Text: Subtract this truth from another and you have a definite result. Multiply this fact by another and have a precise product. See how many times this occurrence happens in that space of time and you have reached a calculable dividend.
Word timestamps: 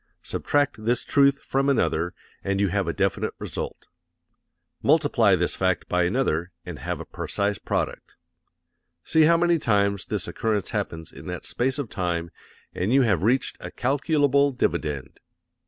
Subtract 0.23 0.83
this 0.83 1.03
truth 1.03 1.43
from 1.43 1.69
another 1.69 2.15
and 2.43 2.59
you 2.59 2.69
have 2.69 2.87
a 2.87 2.91
definite 2.91 3.35
result. 3.37 3.87
Multiply 4.81 5.35
this 5.35 5.53
fact 5.53 5.87
by 5.87 6.05
another 6.05 6.51
and 6.65 6.79
have 6.79 6.99
a 6.99 7.05
precise 7.05 7.59
product. 7.59 8.15
See 9.03 9.25
how 9.25 9.37
many 9.37 9.59
times 9.59 10.07
this 10.07 10.27
occurrence 10.27 10.71
happens 10.71 11.11
in 11.11 11.27
that 11.27 11.45
space 11.45 11.77
of 11.77 11.87
time 11.87 12.31
and 12.73 12.91
you 12.91 13.03
have 13.03 13.21
reached 13.21 13.57
a 13.59 13.69
calculable 13.69 14.49
dividend. 14.49 15.19